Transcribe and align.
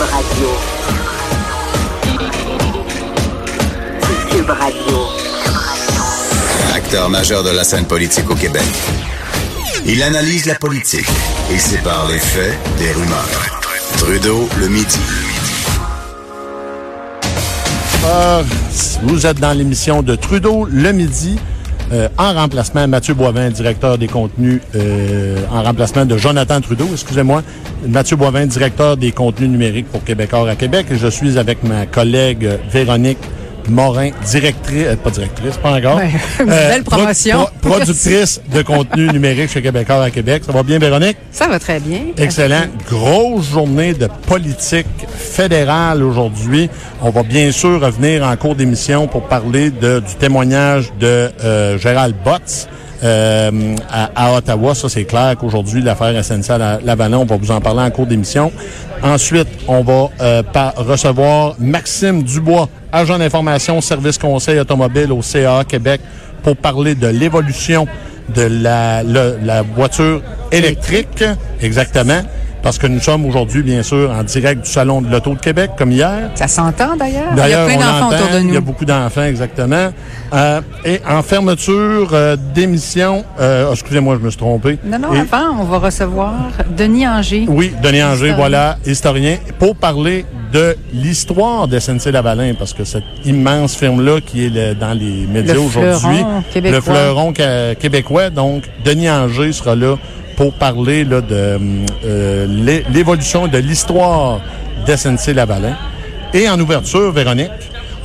Radio. 0.00 0.48
Cube 4.30 4.48
Radio. 4.48 4.98
Acteur 6.74 7.10
majeur 7.10 7.42
de 7.42 7.50
la 7.50 7.64
scène 7.64 7.84
politique 7.84 8.30
au 8.30 8.34
Québec. 8.34 8.62
Il 9.84 10.02
analyse 10.02 10.46
la 10.46 10.54
politique 10.54 11.06
et 11.52 11.58
sépare 11.58 12.08
les 12.08 12.18
faits 12.18 12.56
des 12.78 12.92
rumeurs. 12.92 13.60
Trudeau 13.98 14.48
le 14.58 14.68
midi. 14.68 14.98
Ah, 18.06 18.42
vous 19.02 19.26
êtes 19.26 19.38
dans 19.38 19.52
l'émission 19.52 20.02
de 20.02 20.14
Trudeau 20.16 20.66
le 20.70 20.92
midi. 20.92 21.38
Euh, 21.92 22.08
en 22.18 22.34
remplacement, 22.34 22.86
Mathieu 22.86 23.14
Boivin, 23.14 23.50
directeur 23.50 23.98
des 23.98 24.06
contenus, 24.06 24.60
euh, 24.76 25.36
en 25.50 25.62
remplacement 25.62 26.06
de 26.06 26.16
Jonathan 26.16 26.60
Trudeau, 26.60 26.86
excusez-moi. 26.92 27.42
Mathieu 27.86 28.16
Boivin, 28.16 28.46
directeur 28.46 28.96
des 28.96 29.10
contenus 29.10 29.50
numériques 29.50 29.88
pour 29.90 30.04
Québécois 30.04 30.48
à 30.48 30.54
Québec. 30.54 30.86
Je 30.92 31.08
suis 31.08 31.36
avec 31.36 31.64
ma 31.64 31.86
collègue 31.86 32.48
Véronique 32.70 33.18
Morin, 33.68 34.10
directrice, 34.30 34.86
euh, 34.86 34.96
pas 34.96 35.10
directrice, 35.10 35.56
pas 35.56 35.72
encore. 35.72 35.96
Ouais, 36.40 36.46
belle 36.46 36.82
pro- 36.84 36.96
promotion. 36.96 37.46
pro- 37.60 37.70
productrice 37.70 38.40
de 38.52 38.62
contenu 38.62 39.08
numérique 39.12 39.50
chez 39.50 39.62
Québécois 39.62 40.04
à 40.04 40.10
Québec. 40.10 40.42
Ça 40.46 40.52
va 40.52 40.62
bien, 40.62 40.78
Véronique? 40.78 41.16
Ça 41.32 41.48
va 41.48 41.58
très 41.58 41.80
bien. 41.80 42.00
Excellent. 42.16 42.62
Grosse 42.88 43.50
journée 43.50 43.94
de 43.94 44.08
politique 44.26 44.86
fédérale 45.16 46.02
aujourd'hui. 46.02 46.68
On 47.02 47.10
va 47.10 47.22
bien 47.22 47.52
sûr 47.52 47.80
revenir 47.80 48.24
en 48.24 48.36
cours 48.36 48.54
d'émission 48.54 49.06
pour 49.06 49.22
parler 49.28 49.70
de, 49.70 50.00
du 50.00 50.14
témoignage 50.18 50.90
de 50.98 51.30
euh, 51.44 51.78
Gérald 51.78 52.14
Botts. 52.24 52.68
euh, 53.02 53.74
à, 53.90 54.10
à 54.14 54.36
Ottawa, 54.36 54.74
ça 54.74 54.90
c'est 54.90 55.04
clair 55.04 55.34
qu'aujourd'hui 55.40 55.80
l'affaire 55.82 56.22
SNC 56.22 56.50
à 56.50 56.78
Lavalin, 56.84 57.16
on 57.18 57.24
va 57.24 57.36
vous 57.36 57.50
en 57.50 57.60
parler 57.60 57.80
en 57.80 57.90
cours 57.90 58.06
d'émission. 58.06 58.52
Ensuite, 59.02 59.48
on 59.68 59.82
va 59.82 60.10
euh, 60.20 60.42
par- 60.42 60.74
recevoir 60.76 61.54
Maxime 61.58 62.22
Dubois, 62.22 62.68
agent 62.92 63.18
d'information, 63.18 63.80
service 63.80 64.18
conseil 64.18 64.58
automobile 64.58 65.12
au 65.12 65.22
CA 65.22 65.64
Québec, 65.64 66.00
pour 66.42 66.56
parler 66.56 66.94
de 66.94 67.06
l'évolution 67.06 67.86
de 68.34 68.42
la, 68.42 69.02
la 69.02 69.62
voiture 69.62 70.22
électrique, 70.52 71.24
exactement, 71.60 72.22
parce 72.62 72.78
que 72.78 72.86
nous 72.86 73.00
sommes 73.00 73.24
aujourd'hui, 73.26 73.62
bien 73.62 73.82
sûr, 73.82 74.10
en 74.10 74.22
direct 74.22 74.64
du 74.64 74.70
Salon 74.70 75.00
de 75.02 75.10
l'Auto 75.10 75.34
de 75.34 75.38
Québec, 75.40 75.70
comme 75.78 75.92
hier. 75.92 76.30
Ça 76.34 76.46
s'entend 76.48 76.96
d'ailleurs. 76.96 77.28
Il 77.32 77.38
y 77.38 77.40
a 77.40 77.42
D'ailleurs, 77.42 77.66
plein 77.66 77.76
d'enfants 77.76 78.08
autour 78.08 78.26
de 78.34 78.40
il 78.40 78.46
y 78.46 78.50
a 78.50 78.54
nous. 78.54 78.60
beaucoup 78.62 78.84
d'enfants, 78.84 79.24
exactement. 79.24 79.90
Euh, 80.32 80.60
et 80.84 81.00
en 81.08 81.22
fermeture 81.22 82.10
euh, 82.12 82.36
d'émission, 82.54 83.24
euh, 83.40 83.66
oh, 83.68 83.72
excusez-moi, 83.72 84.16
je 84.20 84.24
me 84.24 84.30
suis 84.30 84.38
trompé. 84.38 84.78
Non, 84.84 84.98
non, 84.98 85.14
Et- 85.14 85.20
avant, 85.20 85.58
on 85.60 85.64
va 85.64 85.78
recevoir 85.78 86.34
Denis 86.76 87.06
Anger. 87.06 87.46
oui, 87.48 87.72
Denis 87.82 88.02
Anger, 88.02 88.14
Historien. 88.14 88.36
voilà, 88.36 88.76
historien, 88.86 89.36
pour 89.58 89.74
parler 89.76 90.24
de 90.52 90.76
l'histoire 90.92 91.68
de 91.68 91.78
SNC-Lavalin, 91.78 92.54
parce 92.58 92.72
que 92.74 92.84
cette 92.84 93.04
immense 93.24 93.76
firme-là 93.76 94.20
qui 94.20 94.46
est 94.46 94.48
le- 94.48 94.74
dans 94.74 94.92
les 94.92 95.26
médias 95.26 95.54
Le 95.54 95.60
aujourd'hui, 95.60 96.24
le 96.62 96.80
fleuron 96.80 97.32
québécois, 97.32 98.30
donc 98.30 98.64
Denis 98.84 99.08
Anger 99.10 99.52
sera 99.52 99.74
là 99.76 99.96
pour 100.40 100.54
parler 100.54 101.04
de 101.04 101.22
euh, 101.34 102.46
l'é- 102.48 102.82
l'évolution 102.94 103.46
de 103.46 103.58
l'histoire 103.58 104.40
d'SNC-Lavalin. 104.86 105.76
Et 106.32 106.48
en 106.48 106.58
ouverture, 106.58 107.12
Véronique, 107.12 107.50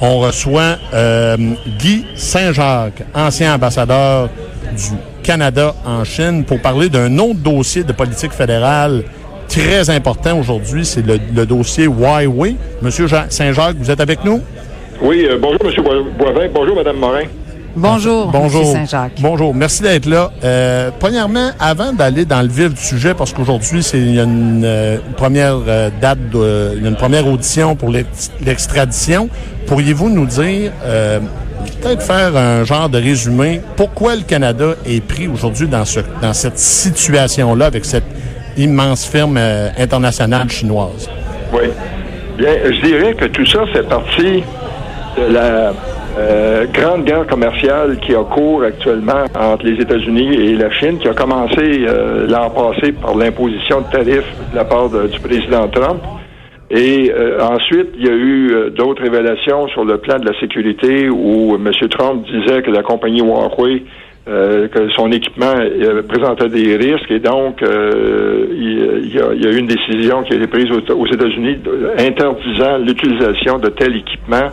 on 0.01 0.19
reçoit 0.19 0.75
euh, 0.93 1.37
Guy 1.79 2.03
Saint-Jacques, 2.15 3.03
ancien 3.13 3.55
ambassadeur 3.55 4.27
du 4.75 4.97
Canada 5.23 5.73
en 5.85 6.03
Chine, 6.03 6.43
pour 6.43 6.59
parler 6.61 6.89
d'un 6.89 7.17
autre 7.19 7.39
dossier 7.39 7.85
de 7.85 7.93
politique 7.93 8.33
fédérale 8.33 9.03
très 9.47 9.89
important 9.89 10.37
aujourd'hui. 10.37 10.85
C'est 10.85 11.05
le, 11.07 11.45
dossier 11.45 11.85
Huawei. 11.85 12.57
Monsieur 12.81 13.07
Saint-Jacques, 13.29 13.77
vous 13.79 13.89
êtes 13.89 14.01
avec 14.01 14.25
nous? 14.25 14.41
Oui, 15.01 15.25
euh, 15.25 15.37
bonjour 15.41 15.61
M. 15.63 15.71
Boi- 15.81 16.03
Boivin, 16.33 16.49
bonjour 16.53 16.75
Mme 16.75 16.97
Morin. 16.97 17.23
Bonjour, 17.75 18.27
Bonjour. 18.31 18.65
Saint-Jacques. 18.71 19.13
Bonjour. 19.19 19.53
Merci 19.53 19.83
d'être 19.83 20.05
là. 20.05 20.31
Euh, 20.43 20.91
premièrement, 20.97 21.49
avant 21.59 21.91
d'aller 21.91 22.23
dans 22.23 22.41
le 22.41 22.47
vif 22.47 22.73
du 22.73 22.81
sujet, 22.81 23.13
parce 23.13 23.33
qu'aujourd'hui, 23.33 23.83
c'est 23.83 23.97
il 23.99 24.15
y 24.15 24.19
a 24.19 24.23
une, 24.23 24.63
euh, 24.63 24.97
une 25.05 25.13
première 25.13 25.57
euh, 25.67 25.89
date, 26.01 26.19
de, 26.31 26.71
il 26.77 26.83
y 26.83 26.85
a 26.85 26.89
une 26.89 26.95
première 26.95 27.27
audition 27.27 27.75
pour 27.75 27.89
l'ex- 27.89 28.31
l'extradition. 28.45 29.27
Pourriez-vous 29.67 30.09
nous 30.09 30.25
dire, 30.25 30.71
euh, 30.85 31.19
peut-être 31.81 32.01
faire 32.01 32.37
un 32.37 32.63
genre 32.63 32.87
de 32.87 32.97
résumé, 32.97 33.59
pourquoi 33.75 34.15
le 34.15 34.21
Canada 34.21 34.75
est 34.85 35.03
pris 35.05 35.27
aujourd'hui 35.27 35.67
dans, 35.67 35.83
ce, 35.85 35.99
dans 36.21 36.33
cette 36.33 36.57
situation-là 36.59 37.65
avec 37.65 37.83
cette 37.83 38.05
immense 38.55 39.05
firme 39.05 39.35
euh, 39.37 39.69
internationale 39.77 40.49
chinoise? 40.49 41.09
Oui. 41.51 41.67
Bien, 42.37 42.53
je 42.65 42.85
dirais 42.87 43.13
que 43.15 43.25
tout 43.25 43.45
ça 43.45 43.65
fait 43.73 43.83
partie 43.87 44.43
de 45.17 45.33
la 45.33 45.73
euh, 46.17 46.65
grande 46.71 47.03
guerre 47.03 47.27
commerciale 47.27 47.99
qui 47.99 48.15
a 48.15 48.23
cours 48.23 48.63
actuellement 48.63 49.25
entre 49.37 49.65
les 49.65 49.81
États-Unis 49.81 50.33
et 50.33 50.55
la 50.55 50.71
Chine, 50.71 50.97
qui 50.97 51.09
a 51.09 51.13
commencé 51.13 51.57
euh, 51.59 52.25
l'an 52.27 52.49
passé 52.51 52.93
par 52.93 53.15
l'imposition 53.15 53.81
de 53.81 53.91
tarifs 53.91 54.33
de 54.51 54.55
la 54.55 54.63
part 54.63 54.89
du 54.89 55.19
président 55.19 55.67
Trump. 55.67 56.01
Et 56.71 57.11
euh, 57.11 57.41
ensuite, 57.41 57.89
il 57.97 58.05
y 58.05 58.09
a 58.09 58.13
eu 58.13 58.71
d'autres 58.71 59.03
révélations 59.03 59.67
sur 59.67 59.83
le 59.83 59.97
plan 59.97 60.17
de 60.17 60.25
la 60.25 60.39
sécurité 60.39 61.09
où 61.09 61.55
M. 61.55 61.71
Trump 61.89 62.25
disait 62.25 62.61
que 62.61 62.71
la 62.71 62.81
compagnie 62.81 63.21
Huawei, 63.21 63.83
que 64.25 64.89
son 64.95 65.11
équipement 65.11 65.53
présentait 66.07 66.49
des 66.49 66.77
risques 66.77 67.11
et 67.11 67.19
donc 67.19 67.61
il, 67.61 69.13
y 69.13 69.19
a, 69.19 69.33
il 69.33 69.43
y 69.43 69.47
a 69.47 69.51
eu 69.51 69.57
une 69.57 69.67
décision 69.67 70.23
qui 70.23 70.33
a 70.33 70.37
été 70.37 70.47
prise 70.47 70.65
aux, 70.71 71.05
États-Unis 71.05 71.59
interdisant 71.99 72.79
l'utilisation 72.79 73.59
de 73.59 73.69
tel 73.69 73.95
équipement 73.95 74.49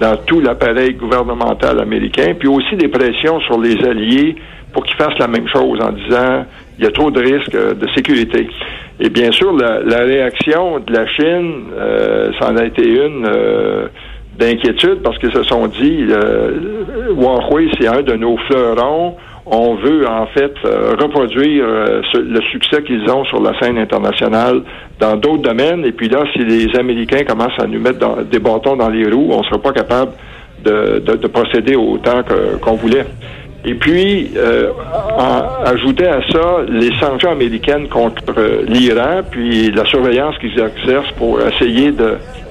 dans 0.00 0.16
tout 0.16 0.40
l'appareil 0.40 0.94
gouvernemental 0.94 1.80
américain, 1.80 2.34
puis 2.38 2.48
aussi 2.48 2.76
des 2.76 2.88
pressions 2.88 3.40
sur 3.40 3.60
les 3.60 3.76
alliés 3.84 4.36
pour 4.72 4.84
qu'ils 4.84 4.96
fassent 4.96 5.18
la 5.18 5.28
même 5.28 5.46
chose 5.48 5.78
en 5.80 5.92
disant 5.92 6.44
il 6.78 6.84
y 6.84 6.86
a 6.86 6.90
trop 6.90 7.10
de 7.10 7.20
risques 7.20 7.54
euh, 7.54 7.74
de 7.74 7.86
sécurité. 7.94 8.48
Et 9.00 9.10
bien 9.10 9.30
sûr, 9.32 9.52
la, 9.52 9.80
la 9.80 9.98
réaction 9.98 10.80
de 10.80 10.92
la 10.92 11.06
Chine, 11.06 11.64
euh, 11.76 12.30
ça 12.38 12.50
en 12.50 12.56
a 12.56 12.64
été 12.64 12.88
une 12.88 13.26
euh, 13.26 13.88
d'inquiétude 14.38 15.02
parce 15.02 15.18
qu'ils 15.18 15.32
se 15.32 15.42
sont 15.42 15.66
dit 15.66 16.06
euh, 16.08 17.10
Huawei, 17.10 17.68
c'est 17.78 17.88
un 17.88 18.02
de 18.02 18.14
nos 18.14 18.36
fleurons. 18.38 19.16
On 19.44 19.74
veut 19.74 20.06
en 20.06 20.26
fait 20.26 20.52
euh, 20.64 20.94
reproduire 21.00 21.64
euh, 21.66 22.00
le 22.14 22.40
succès 22.52 22.82
qu'ils 22.84 23.08
ont 23.10 23.24
sur 23.24 23.40
la 23.42 23.58
scène 23.58 23.76
internationale 23.76 24.62
dans 25.00 25.16
d'autres 25.16 25.42
domaines. 25.42 25.84
Et 25.84 25.90
puis 25.92 26.08
là, 26.08 26.22
si 26.32 26.38
les 26.44 26.74
Américains 26.78 27.24
commencent 27.24 27.58
à 27.58 27.66
nous 27.66 27.80
mettre 27.80 28.22
des 28.24 28.38
bâtons 28.38 28.76
dans 28.76 28.88
les 28.88 29.04
roues, 29.10 29.30
on 29.32 29.38
ne 29.40 29.44
sera 29.44 29.58
pas 29.60 29.72
capable 29.72 30.12
de, 30.64 31.00
de- 31.00 31.16
de 31.16 31.26
procéder 31.26 31.74
autant 31.74 32.22
qu'on 32.60 32.74
voulait. 32.76 33.04
Et 33.64 33.74
puis, 33.74 34.30
euh, 34.36 34.70
ajouter 35.64 36.06
à 36.06 36.20
ça 36.32 36.58
les 36.68 36.90
sanctions 37.00 37.30
américaines 37.30 37.88
contre 37.88 38.22
euh, 38.36 38.62
l'Iran, 38.66 39.22
puis 39.30 39.70
la 39.72 39.84
surveillance 39.86 40.36
qu'ils 40.38 40.58
exercent 40.58 41.12
pour 41.16 41.40
essayer 41.40 41.92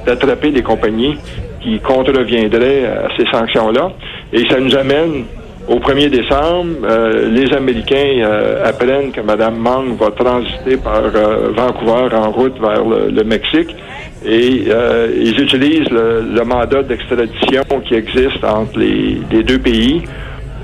d'attraper 0.05 0.51
les 0.51 0.61
compagnies 0.61 1.15
qui 1.61 1.79
contreviendraient 1.79 2.85
à 2.85 3.07
ces 3.17 3.25
sanctions-là. 3.31 3.91
Et 4.33 4.45
ça 4.49 4.59
nous 4.59 4.75
amène 4.75 5.25
au 5.67 5.79
1er 5.79 6.09
décembre. 6.09 6.75
euh, 6.83 7.29
les 7.29 7.53
Américains 7.53 8.19
euh, 8.23 8.67
apprennent 8.67 9.11
que 9.11 9.21
Mme 9.21 9.57
Mang 9.57 9.95
va 9.97 10.11
transiter 10.11 10.77
par 10.77 11.03
euh, 11.03 11.49
Vancouver 11.55 12.13
en 12.15 12.31
route 12.31 12.59
vers 12.59 12.83
le, 12.83 13.23
Mexique. 13.23 13.75
Et 14.25 14.65
euh, 14.67 15.07
ils 15.15 15.39
utilisent 15.39 15.89
le, 15.89 16.43
mandat 16.43 16.83
d'extradition 16.83 17.63
qui 17.87 17.95
existe 17.95 18.43
entre 18.43 18.77
les, 18.79 19.21
les 19.31 19.43
deux 19.43 19.59
pays 19.59 20.03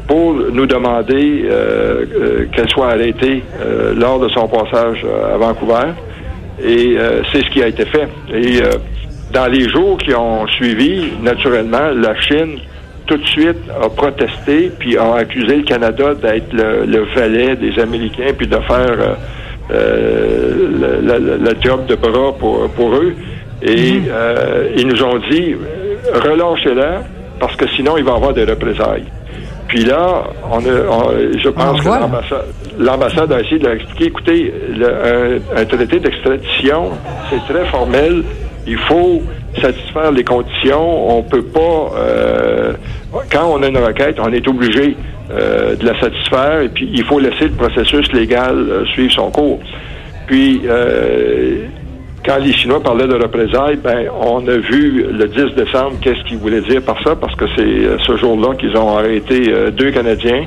pour 0.07 0.33
nous 0.33 0.65
demander 0.65 1.45
euh, 1.45 2.45
qu'elle 2.53 2.69
soit 2.69 2.91
arrêtée 2.91 3.43
lors 3.95 4.19
de 4.19 4.29
son 4.29 4.47
passage 4.47 5.05
à 5.33 5.37
Vancouver. 5.37 5.91
Et 6.63 6.97
c'est 7.31 7.43
ce 7.43 7.49
qui 7.51 7.61
a 7.61 7.67
été 7.67 7.85
fait. 7.85 8.07
Et 8.33 8.61
dans 9.33 9.47
les 9.47 9.67
jours 9.69 9.97
qui 9.97 10.13
ont 10.15 10.47
suivi, 10.47 11.11
naturellement, 11.21 11.91
la 11.93 12.19
Chine 12.21 12.57
tout 13.07 13.17
de 13.17 13.25
suite 13.25 13.57
a 13.81 13.89
protesté 13.89 14.71
puis 14.77 14.97
a 14.97 15.15
accusé 15.15 15.55
le 15.57 15.63
Canada 15.63 16.13
d'être 16.13 16.53
le, 16.53 16.85
le 16.85 17.05
valet 17.15 17.55
des 17.55 17.79
Américains 17.79 18.31
puis 18.37 18.47
de 18.47 18.57
faire 18.57 18.97
euh, 18.99 19.15
euh, 19.71 21.53
job 21.61 21.85
de 21.87 21.95
bras 21.95 22.33
pour, 22.37 22.69
pour 22.69 22.93
eux. 22.95 23.13
Et 23.61 24.01
euh, 24.09 24.69
ils 24.77 24.87
nous 24.87 25.03
ont 25.03 25.17
dit 25.31 25.55
relâchez-la 26.13 27.03
parce 27.39 27.55
que 27.55 27.67
sinon 27.75 27.97
il 27.97 28.03
va 28.03 28.11
y 28.13 28.15
avoir 28.15 28.33
des 28.33 28.43
représailles. 28.45 29.05
Puis 29.67 29.83
là, 29.83 30.23
on 30.49 30.59
a, 30.59 30.75
on- 30.89 31.11
je 31.43 31.49
pense 31.49 31.81
que 31.81 31.85
l'ambassade, 31.99 32.45
l'ambassade 32.79 33.31
a 33.33 33.41
essayé 33.41 33.59
de 33.59 33.65
leur 33.65 33.73
expliquer, 33.73 34.05
écoutez, 34.05 34.53
le- 34.77 34.85
un, 35.57 35.61
un 35.61 35.65
traité 35.65 35.99
d'extradition, 35.99 36.91
c'est 37.29 37.53
très 37.53 37.65
formel. 37.65 38.23
Il 38.65 38.77
faut 38.77 39.21
satisfaire 39.61 40.11
les 40.11 40.23
conditions. 40.23 41.17
On 41.17 41.21
peut 41.23 41.41
pas, 41.43 41.91
euh, 41.97 42.73
quand 43.31 43.47
on 43.51 43.63
a 43.63 43.67
une 43.67 43.77
requête, 43.77 44.17
on 44.19 44.31
est 44.31 44.47
obligé 44.47 44.95
euh, 45.31 45.75
de 45.75 45.85
la 45.85 45.99
satisfaire. 45.99 46.61
Et 46.61 46.69
puis, 46.69 46.89
il 46.91 47.03
faut 47.03 47.19
laisser 47.19 47.45
le 47.45 47.55
processus 47.55 48.11
légal 48.11 48.55
euh, 48.57 48.85
suivre 48.85 49.13
son 49.13 49.31
cours. 49.31 49.59
Puis, 50.27 50.61
euh, 50.65 51.65
quand 52.27 52.39
les 52.39 52.51
Chinois 52.51 52.81
parlaient 52.81 53.07
de 53.07 53.15
représailles, 53.15 53.77
ben, 53.77 54.09
on 54.21 54.45
a 54.47 54.57
vu 54.57 55.05
le 55.09 55.27
10 55.27 55.55
décembre 55.55 55.93
qu'est-ce 56.01 56.23
qu'ils 56.25 56.37
voulaient 56.37 56.61
dire 56.61 56.81
par 56.81 57.01
ça, 57.01 57.15
parce 57.15 57.33
que 57.35 57.45
c'est 57.55 57.61
euh, 57.61 57.97
ce 57.99 58.17
jour-là 58.17 58.53
qu'ils 58.55 58.75
ont 58.75 58.97
arrêté 58.97 59.45
euh, 59.47 59.71
deux 59.71 59.91
Canadiens, 59.91 60.45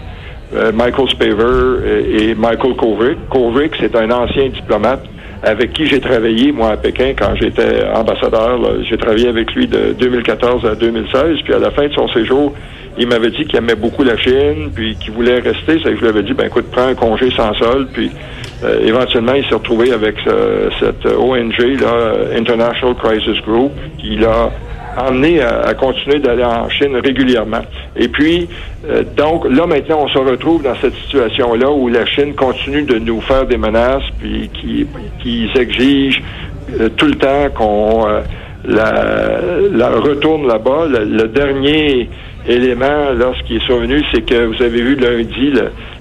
euh, 0.54 0.72
Michael 0.72 1.08
Spaver 1.08 2.02
et, 2.06 2.34
Michael 2.34 2.74
Kovrig. 2.76 3.16
Kovrig, 3.30 3.70
c'est 3.80 3.96
un 3.96 4.10
ancien 4.10 4.50
diplomate 4.50 5.04
avec 5.42 5.72
qui 5.72 5.86
j'ai 5.86 6.00
travaillé, 6.00 6.52
moi, 6.52 6.72
à 6.72 6.76
Pékin, 6.76 7.14
quand 7.18 7.34
j'étais 7.34 7.84
ambassadeur. 7.94 8.60
J'ai 8.88 8.96
travaillé 8.98 9.28
avec 9.28 9.52
lui 9.54 9.66
de 9.66 9.94
2014 9.98 10.66
à 10.66 10.74
2016, 10.74 11.38
puis 11.44 11.54
à 11.54 11.58
la 11.58 11.70
fin 11.70 11.86
de 11.86 11.92
son 11.94 12.08
séjour, 12.08 12.52
il 12.98 13.06
m'avait 13.06 13.30
dit 13.30 13.44
qu'il 13.44 13.56
aimait 13.56 13.74
beaucoup 13.74 14.02
la 14.02 14.16
Chine, 14.18 14.70
puis 14.74 14.96
qu'il 14.96 15.12
voulait 15.12 15.38
rester. 15.38 15.80
Ça, 15.82 15.94
je 15.94 16.00
lui 16.00 16.08
avais 16.08 16.22
dit, 16.22 16.34
ben 16.34 16.46
écoute, 16.46 16.66
prends 16.70 16.88
un 16.88 16.94
congé 16.94 17.30
sans 17.30 17.54
sol, 17.54 17.88
puis 17.92 18.10
euh, 18.64 18.80
éventuellement, 18.84 19.34
il 19.34 19.44
s'est 19.46 19.54
retrouvé 19.54 19.92
avec 19.92 20.16
euh, 20.26 20.68
cette 20.78 21.06
ONG, 21.06 21.80
là, 21.80 22.36
International 22.36 22.94
Crisis 22.96 23.40
Group, 23.42 23.72
qui 23.98 24.16
l'a 24.16 24.50
emmené 24.96 25.40
à, 25.40 25.74
continuer 25.74 26.18
d'aller 26.18 26.44
en 26.44 26.68
Chine 26.68 26.96
régulièrement. 26.96 27.62
Et 27.96 28.08
puis, 28.08 28.48
euh, 28.88 29.02
donc, 29.16 29.44
là, 29.48 29.66
maintenant, 29.66 30.00
on 30.04 30.08
se 30.08 30.18
retrouve 30.18 30.62
dans 30.62 30.74
cette 30.80 30.94
situation-là 30.94 31.70
où 31.70 31.88
la 31.88 32.06
Chine 32.06 32.34
continue 32.34 32.82
de 32.82 32.98
nous 32.98 33.20
faire 33.20 33.46
des 33.46 33.56
menaces, 33.56 34.04
puis 34.18 34.50
qui, 34.52 34.86
qui 35.22 35.50
exigent 35.54 36.22
tout 36.96 37.06
le 37.06 37.14
temps 37.14 37.48
qu'on 37.54 38.06
la, 38.64 39.40
la, 39.72 39.90
retourne 39.90 40.46
là-bas. 40.46 40.86
Le, 40.88 41.28
dernier 41.28 42.08
élément, 42.46 43.06
qui 43.46 43.56
est 43.56 43.66
survenu, 43.66 44.02
c'est 44.12 44.22
que 44.22 44.46
vous 44.46 44.62
avez 44.62 44.82
vu 44.82 44.96
lundi, 44.96 45.52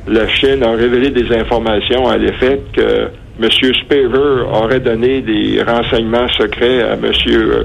la 0.07 0.27
Chine 0.27 0.63
a 0.63 0.71
révélé 0.71 1.09
des 1.12 1.35
informations 1.35 2.07
à 2.07 2.18
l'effet 2.18 2.62
que 2.74 3.07
M. 3.41 3.50
Spaver 3.50 4.44
aurait 4.51 4.80
donné 4.80 5.21
des 5.21 5.62
renseignements 5.63 6.27
secrets 6.38 6.81
à 6.81 6.94
M. 6.94 7.12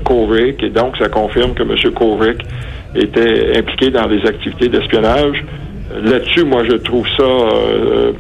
Kovrig, 0.05 0.63
et 0.63 0.71
donc 0.71 0.97
ça 0.97 1.09
confirme 1.09 1.55
que 1.55 1.63
M. 1.63 1.93
Kovrig 1.93 2.39
était 2.95 3.59
impliqué 3.59 3.91
dans 3.91 4.07
des 4.07 4.25
activités 4.27 4.69
d'espionnage. 4.69 5.45
Là-dessus, 6.03 6.45
moi, 6.45 6.63
je 6.65 6.77
trouve 6.77 7.07
ça 7.17 7.23
euh, 7.23 8.13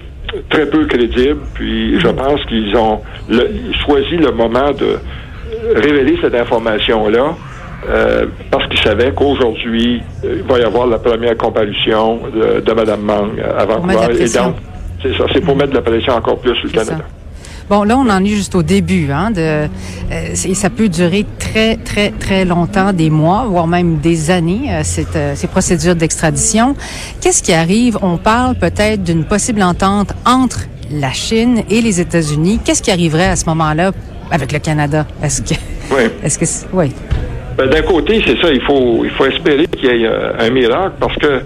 très 0.48 0.66
peu 0.66 0.84
crédible, 0.86 1.40
puis 1.54 1.98
je 2.00 2.08
pense 2.08 2.44
qu'ils 2.46 2.76
ont 2.76 3.00
choisi 3.86 4.16
le 4.16 4.32
moment 4.32 4.72
de 4.72 4.98
révéler 5.74 6.18
cette 6.20 6.34
information-là 6.34 7.36
euh, 7.88 8.26
parce 8.50 8.66
qu'il 8.68 8.80
savait 8.80 9.12
qu'aujourd'hui, 9.12 10.02
euh, 10.24 10.36
il 10.38 10.42
va 10.42 10.58
y 10.58 10.62
avoir 10.62 10.86
la 10.86 10.98
première 10.98 11.36
comparution 11.36 12.20
de, 12.34 12.60
de 12.60 12.72
Mme 12.72 13.00
Mang 13.00 13.30
à 13.40 13.64
Vancouver. 13.64 14.22
Et 14.22 14.28
donc, 14.28 14.56
c'est 15.02 15.14
ça, 15.16 15.24
c'est 15.32 15.40
pour 15.40 15.54
mettre 15.54 15.70
de 15.70 15.76
la 15.76 15.82
pression 15.82 16.14
encore 16.14 16.38
plus 16.38 16.54
sur 16.56 16.66
le 16.66 16.72
Canada. 16.72 17.04
Bon, 17.70 17.82
là, 17.82 17.96
on 17.96 18.11
en 18.11 18.22
est 18.22 18.28
juste 18.28 18.55
au 18.55 18.62
début, 18.62 19.11
hein, 19.11 19.31
de, 19.31 19.40
euh, 19.40 19.66
et 20.11 20.55
ça 20.55 20.69
peut 20.69 20.88
durer 20.90 21.25
très, 21.38 21.76
très, 21.76 22.11
très 22.11 22.44
longtemps, 22.44 22.93
des 22.93 23.08
mois, 23.08 23.46
voire 23.49 23.66
même 23.66 23.99
des 23.99 24.31
années, 24.31 24.66
euh, 24.69 24.81
cette, 24.82 25.19
ces 25.34 25.46
procédures 25.46 25.94
d'extradition. 25.94 26.76
Qu'est-ce 27.22 27.43
qui 27.43 27.55
arrive? 27.55 27.99
On 28.02 28.19
parle 28.19 28.55
peut-être 28.56 29.02
d'une 29.02 29.25
possible 29.25 29.62
entente 29.62 30.12
entre 30.26 30.66
la 30.93 31.12
Chine 31.12 31.62
et 31.70 31.81
les 31.81 32.00
États-Unis. 32.00 32.61
Qu'est-ce 32.62 32.82
qui 32.82 32.90
arriverait 32.90 33.28
à 33.28 33.37
ce 33.37 33.46
moment-là 33.46 33.93
avec 34.31 34.52
le 34.52 34.58
Canada? 34.58 35.06
Est-ce 35.22 35.40
que... 35.40 35.58
Oui. 35.90 36.02
Est-ce 36.22 36.38
que... 36.38 36.76
Oui. 36.76 36.93
Ben, 37.56 37.69
D'un 37.70 37.82
côté, 37.82 38.22
c'est 38.26 38.38
ça, 38.43 38.52
il 38.52 38.60
faut, 38.62 39.05
il 39.05 39.10
faut 39.10 39.25
espérer 39.26 39.67
qu'il 39.69 39.84
y 39.84 40.02
ait 40.02 40.06
euh, 40.06 40.32
un 40.38 40.50
miracle 40.50 40.96
parce 41.00 41.17
que 41.17 41.40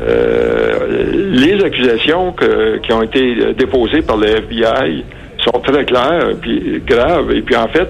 euh, 0.00 1.12
les 1.12 1.62
accusations 1.62 2.32
que, 2.32 2.78
qui 2.78 2.92
ont 2.94 3.02
été 3.02 3.52
déposées 3.58 4.00
par 4.00 4.16
le 4.16 4.28
FBI 4.28 5.04
sont 5.42 5.60
très 5.60 5.84
claires 5.84 6.30
puis 6.40 6.82
graves. 6.86 7.32
Et 7.32 7.42
puis 7.42 7.56
en 7.56 7.68
fait, 7.68 7.88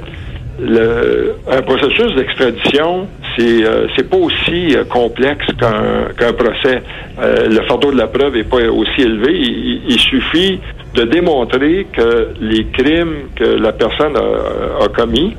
le, 0.60 1.36
un 1.50 1.62
processus 1.62 2.14
d'extradition, 2.16 3.08
c'est 3.36 3.64
euh, 3.64 3.86
c'est 3.96 4.08
pas 4.08 4.16
aussi 4.16 4.76
euh, 4.76 4.84
complexe 4.84 5.46
qu'un 5.58 6.32
procès. 6.32 6.82
le 7.18 7.66
fardeau 7.66 7.92
de 7.92 7.96
la 7.98 8.08
preuve 8.08 8.36
est 8.36 8.48
pas 8.48 8.62
aussi 8.68 9.02
élevé. 9.02 9.32
Il, 9.32 9.82
il, 9.88 9.98
suffit 9.98 10.60
de 10.94 11.04
démontrer 11.04 11.86
que 11.92 12.28
les 12.40 12.66
crimes 12.66 13.30
que 13.36 13.44
la 13.44 13.72
personne 13.72 14.16
a, 14.16 14.84
a 14.84 14.88
commis 14.88 15.34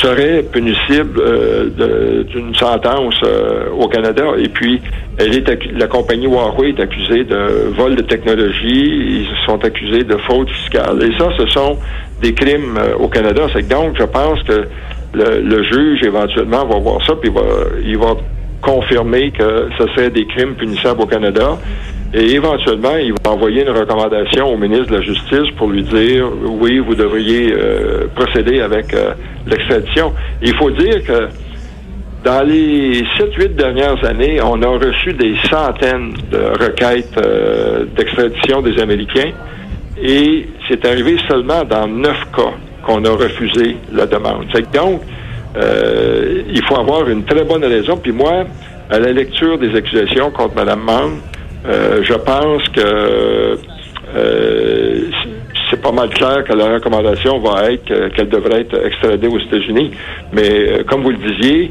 serait 0.00 0.42
punissible 0.42 1.20
euh, 1.20 2.24
d'une 2.24 2.54
sentence 2.54 3.14
euh, 3.22 3.70
au 3.70 3.88
Canada. 3.88 4.24
Et 4.38 4.48
puis, 4.48 4.80
elle 5.18 5.34
est 5.34 5.72
la 5.72 5.86
compagnie 5.86 6.26
Huawei 6.26 6.70
est 6.70 6.80
accusée 6.80 7.24
de 7.24 7.72
vol 7.76 7.96
de 7.96 8.02
technologie, 8.02 9.24
ils 9.24 9.28
sont 9.46 9.62
accusés 9.64 10.04
de 10.04 10.16
fraude 10.18 10.48
fiscale. 10.48 11.02
Et 11.02 11.18
ça, 11.18 11.28
ce 11.36 11.46
sont 11.48 11.78
des 12.22 12.32
crimes 12.32 12.78
euh, 12.78 12.94
au 12.98 13.08
Canada. 13.08 13.42
C'est 13.52 13.68
donc, 13.68 13.96
je 13.98 14.04
pense 14.04 14.42
que 14.44 14.66
le, 15.12 15.62
juge, 15.64 16.02
éventuellement, 16.02 16.64
va 16.66 16.78
voir 16.78 17.04
ça, 17.04 17.14
puis 17.20 17.30
va, 17.30 17.42
il 17.84 17.98
va 17.98 18.14
confirmer 18.62 19.30
que 19.30 19.68
ce 19.78 19.86
serait 19.88 20.10
des 20.10 20.26
crimes 20.26 20.54
punissables 20.54 21.00
au 21.02 21.06
Canada. 21.06 21.58
Et 22.12 22.32
éventuellement, 22.32 22.96
il 22.96 23.12
va 23.12 23.30
envoyer 23.30 23.62
une 23.62 23.70
recommandation 23.70 24.52
au 24.52 24.56
ministre 24.56 24.88
de 24.88 24.96
la 24.96 25.02
Justice 25.02 25.54
pour 25.56 25.68
lui 25.68 25.84
dire 25.84 26.28
oui, 26.44 26.80
vous 26.80 26.96
devriez 26.96 27.52
euh, 27.52 28.08
procéder 28.16 28.60
avec 28.60 28.92
euh, 28.92 29.12
l'extradition. 29.46 30.12
Il 30.42 30.54
faut 30.56 30.72
dire 30.72 31.04
que 31.04 31.28
dans 32.24 32.44
les 32.44 33.02
7-8 33.16 33.54
dernières 33.54 34.04
années, 34.04 34.40
on 34.42 34.60
a 34.60 34.66
reçu 34.66 35.12
des 35.12 35.36
centaines 35.48 36.12
de 36.32 36.64
requêtes 36.64 37.16
euh, 37.16 37.84
d'extradition 37.96 38.60
des 38.60 38.80
Américains 38.80 39.30
et 40.02 40.48
c'est 40.68 40.84
arrivé 40.86 41.16
seulement 41.28 41.62
dans 41.62 41.86
neuf 41.86 42.18
cas 42.36 42.54
qu'on 42.84 43.04
a 43.04 43.10
refusé 43.10 43.76
la 43.92 44.06
demande. 44.06 44.46
Donc, 44.72 45.02
il 45.56 46.62
faut 46.64 46.76
avoir 46.76 47.08
une 47.08 47.24
très 47.24 47.44
bonne 47.44 47.64
raison. 47.64 47.98
Puis 47.98 48.12
moi, 48.12 48.44
à 48.88 48.98
la 48.98 49.12
lecture 49.12 49.58
des 49.58 49.76
accusations 49.76 50.30
contre 50.30 50.56
Mme 50.56 50.80
Mann, 50.80 51.10
euh, 51.66 52.02
je 52.02 52.14
pense 52.14 52.62
que 52.68 53.58
euh, 54.16 55.10
c'est 55.68 55.80
pas 55.80 55.92
mal 55.92 56.08
clair 56.08 56.42
que 56.44 56.54
la 56.54 56.74
recommandation 56.74 57.38
va 57.38 57.70
être 57.70 58.08
qu'elle 58.14 58.28
devrait 58.28 58.62
être 58.62 58.86
extradée 58.86 59.28
aux 59.28 59.38
États-Unis. 59.38 59.92
Mais 60.32 60.48
euh, 60.50 60.84
comme 60.84 61.02
vous 61.02 61.10
le 61.10 61.18
disiez, 61.18 61.70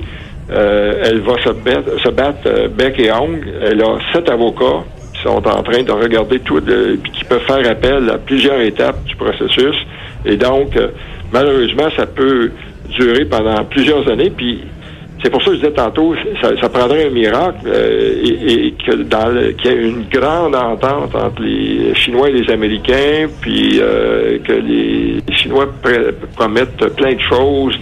elle 0.50 1.19
va 1.19 1.33
se 1.44 1.50
battre, 1.50 2.12
battre 2.12 2.69
bec 2.69 3.00
et 3.00 3.12
ongle. 3.12 3.47
Elle 3.62 3.81
a 3.83 3.97
sept 4.13 4.30
avocats 4.30 4.83
qui 5.13 5.21
sont 5.21 5.47
en 5.47 5.63
train 5.63 5.83
de 5.83 5.92
regarder 5.92 6.39
tout, 6.39 6.59
de, 6.59 6.97
qui 7.13 7.24
peuvent 7.25 7.45
faire 7.45 7.69
appel 7.69 8.09
à 8.09 8.18
plusieurs 8.18 8.59
étapes 8.62 9.03
du 9.03 9.15
processus. 9.15 9.75
Et 10.25 10.38
donc, 10.38 10.75
malheureusement, 11.31 11.89
ça 11.95 12.07
peut 12.07 12.51
durer 12.89 13.25
pendant 13.25 13.63
plusieurs 13.65 14.07
années. 14.09 14.31
Puis 14.35 14.61
c'est 15.21 15.30
pour 15.30 15.42
ça 15.42 15.49
que 15.49 15.57
je 15.57 15.61
disais 15.61 15.73
tantôt, 15.73 16.16
ça, 16.42 16.69
prendrait 16.69 17.07
un 17.07 17.09
miracle 17.09 17.68
euh, 17.68 18.21
et, 18.23 18.73
que 18.85 18.95
dans 19.04 19.33
qu'il 19.57 19.71
y 19.71 19.73
ait 19.73 19.90
une 19.90 20.06
grande 20.09 20.56
entente 20.56 21.14
entre 21.14 21.42
les 21.42 21.94
Chinois 21.95 22.30
et 22.30 22.33
les 22.33 22.49
Américains, 22.52 23.28
puis 23.42 23.80
euh, 23.81 24.40
que 24.40 24.54
les 24.54 25.18
Chinois 25.35 25.68
promettent 26.35 26.95
plein 26.95 27.16
de 27.16 27.21
choses, 27.21 27.78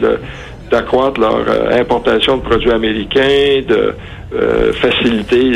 d'accroître 0.71 1.19
leur 1.19 1.45
euh, 1.47 1.79
importation 1.79 2.37
de 2.37 2.41
produits 2.41 2.71
américains, 2.71 3.61
de 3.67 3.93
faciliter 4.73 5.51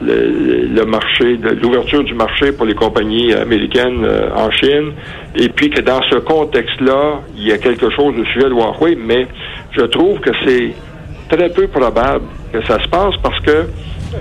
le, 0.00 0.84
marché, 0.84 1.36
l'ouverture 1.60 2.04
du 2.04 2.14
marché 2.14 2.52
pour 2.52 2.66
les 2.66 2.74
compagnies 2.74 3.32
américaines 3.32 4.06
en 4.34 4.50
Chine, 4.52 4.92
et 5.34 5.48
puis 5.48 5.70
que 5.70 5.80
dans 5.80 6.02
ce 6.02 6.16
contexte-là, 6.16 7.22
il 7.36 7.48
y 7.48 7.52
a 7.52 7.58
quelque 7.58 7.90
chose 7.90 8.14
de 8.14 8.24
sujet 8.26 8.48
de 8.48 8.54
Huawei, 8.54 8.96
mais 8.96 9.26
je 9.76 9.82
trouve 9.82 10.18
que 10.20 10.30
c'est 10.44 10.74
très 11.28 11.48
peu 11.50 11.66
probable 11.68 12.24
que 12.52 12.64
ça 12.66 12.82
se 12.82 12.88
passe 12.88 13.14
parce 13.22 13.38
que 13.40 13.66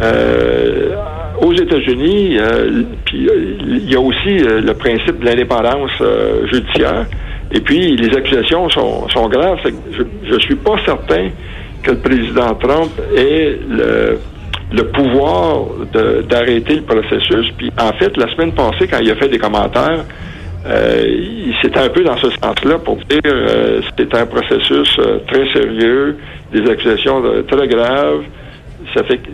euh, 0.02 0.96
aux 1.42 1.54
États-Unis, 1.54 2.38
euh, 2.38 2.84
euh, 3.14 3.58
il 3.68 3.92
y 3.92 3.96
a 3.96 4.00
aussi 4.00 4.38
le 4.40 4.74
principe 4.74 5.20
de 5.20 5.26
l'indépendance 5.26 5.92
judiciaire. 6.52 7.06
Et 7.52 7.60
puis 7.60 7.96
les 7.96 8.16
accusations 8.16 8.70
sont, 8.70 9.08
sont 9.10 9.30
graves. 9.30 9.60
Je 9.94 10.34
ne 10.34 10.40
suis 10.40 10.56
pas 10.56 10.76
certain 10.86 11.30
que 11.84 11.92
le 11.92 11.98
président 11.98 12.56
Trump 12.56 12.92
ait 13.16 13.60
le, 13.70 14.20
le 14.72 14.84
pouvoir 14.88 15.66
d'arrêter 16.28 16.78
le 16.78 16.82
processus. 16.82 17.52
Puis 17.58 17.72
en 17.80 17.94
fait, 17.98 18.18
la 18.18 18.28
semaine 18.34 18.54
passée, 18.54 18.88
quand 18.88 19.00
il 19.00 19.12
a 19.12 19.16
fait 19.16 19.30
des 19.30 19.38
commentaires, 19.38 20.06
euh, 20.68 21.52
un 21.76 21.90
peu 21.90 22.04
dans 22.04 22.18
ce 22.18 22.30
sens-là 22.32 22.80
pour 22.80 22.98
dire 22.98 23.20
euh, 23.26 23.82
c'était 23.86 24.18
un 24.18 24.26
processus 24.26 24.96
euh, 25.00 25.20
très 25.28 25.52
sérieux, 25.54 26.18
des 26.52 26.70
accusations 26.70 27.22
très 27.48 27.68
graves. 27.68 28.24
Ça 28.94 29.04
fait 29.04 29.18
que 29.18 29.30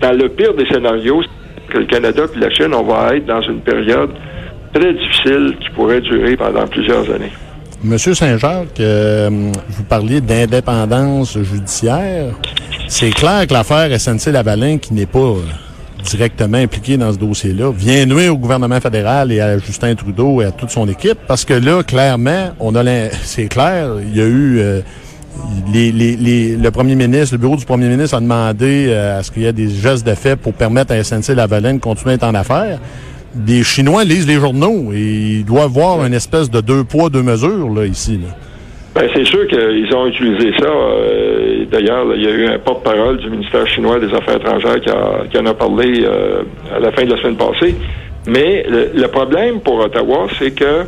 dans 0.00 0.12
le 0.16 0.28
pire 0.28 0.54
des 0.54 0.66
scénarios, 0.66 1.22
que 1.68 1.78
le 1.78 1.84
Canada 1.84 2.24
et 2.34 2.38
la 2.38 2.50
Chine, 2.50 2.74
on 2.74 2.82
va 2.82 3.14
être 3.14 3.26
dans 3.26 3.42
une 3.42 3.60
période 3.60 4.10
très 4.72 4.92
difficile 4.94 5.56
qui 5.60 5.70
pourrait 5.70 6.00
durer 6.00 6.36
pendant 6.36 6.66
plusieurs 6.66 7.08
années. 7.10 7.32
Monsieur 7.84 8.14
Saint-Jacques, 8.14 8.80
vous 8.80 9.84
parliez 9.88 10.20
d'indépendance 10.20 11.38
judiciaire. 11.38 12.34
C'est 12.88 13.10
clair 13.10 13.46
que 13.46 13.52
l'affaire 13.52 13.90
SNC-Lavalin, 13.90 14.78
qui 14.78 14.94
n'est 14.94 15.06
pas 15.06 15.34
directement 16.02 16.58
impliqué 16.58 16.96
dans 16.96 17.12
ce 17.12 17.18
dossier-là, 17.18 17.70
vient 17.72 18.06
nuire 18.06 18.34
au 18.34 18.38
gouvernement 18.38 18.80
fédéral 18.80 19.32
et 19.32 19.40
à 19.40 19.58
Justin 19.58 19.94
Trudeau 19.94 20.40
et 20.42 20.46
à 20.46 20.50
toute 20.50 20.70
son 20.70 20.88
équipe, 20.88 21.18
parce 21.26 21.44
que 21.44 21.54
là, 21.54 21.82
clairement, 21.82 22.50
on 22.60 22.74
a 22.74 22.82
c'est 23.22 23.48
clair, 23.48 23.90
il 24.00 24.16
y 24.16 24.20
a 24.20 24.26
eu 24.26 24.58
euh, 24.58 24.80
les, 25.72 25.92
les, 25.92 26.56
le 26.56 26.70
premier 26.70 26.94
ministre, 26.94 27.34
le 27.34 27.38
bureau 27.38 27.56
du 27.56 27.64
premier 27.64 27.88
ministre 27.88 28.16
a 28.16 28.20
demandé 28.20 28.86
euh, 28.88 29.18
à 29.18 29.22
ce 29.22 29.30
qu'il 29.30 29.42
y 29.42 29.46
ait 29.46 29.52
des 29.52 29.68
gestes 29.70 30.06
de 30.06 30.14
fait 30.14 30.36
pour 30.36 30.54
permettre 30.54 30.92
à 30.92 31.02
SNC-Lavalin 31.02 31.74
de 31.74 31.78
continuer 31.78 32.12
à 32.12 32.14
être 32.14 32.24
en 32.24 32.34
affaires. 32.34 32.80
Les 33.46 33.62
Chinois 33.62 34.04
lisent 34.04 34.26
les 34.26 34.36
journaux 34.40 34.92
et 34.92 35.38
ils 35.40 35.44
doivent 35.44 35.70
voir 35.70 36.04
une 36.04 36.14
espèce 36.14 36.50
de 36.50 36.60
deux 36.60 36.84
poids, 36.84 37.10
deux 37.10 37.22
mesures 37.22 37.68
là, 37.68 37.84
ici. 37.84 38.18
Là. 38.18 38.34
Ben, 38.98 39.08
c'est 39.14 39.26
sûr 39.26 39.46
qu'ils 39.46 39.94
ont 39.94 40.08
utilisé 40.08 40.50
ça. 40.58 40.66
Euh, 40.66 41.64
d'ailleurs, 41.70 42.04
il 42.16 42.22
y 42.24 42.26
a 42.26 42.30
eu 42.30 42.46
un 42.48 42.58
porte-parole 42.58 43.18
du 43.18 43.30
ministère 43.30 43.64
chinois 43.68 44.00
des 44.00 44.12
Affaires 44.12 44.38
étrangères 44.38 44.80
qui, 44.80 45.38
en 45.38 45.46
a 45.46 45.54
parlé 45.54 46.02
euh, 46.02 46.42
à 46.74 46.80
la 46.80 46.90
fin 46.90 47.04
de 47.04 47.12
la 47.14 47.22
semaine 47.22 47.36
passée. 47.36 47.76
Mais 48.26 48.66
le, 48.68 49.06
problème 49.06 49.60
pour 49.60 49.78
Ottawa, 49.78 50.26
c'est 50.40 50.50
que 50.50 50.84